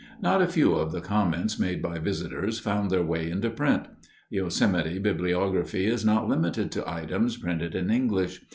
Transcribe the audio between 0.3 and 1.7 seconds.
a few of the comments